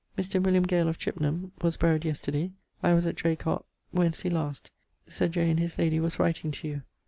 [0.17, 0.41] Mr.
[0.41, 2.49] William Gale of Chipnam was buried yesterday.
[2.81, 3.63] I was at Dracot,
[3.93, 4.71] Wensday last;
[5.05, 5.51] Sir J.
[5.51, 6.81] and his lady was writing to you.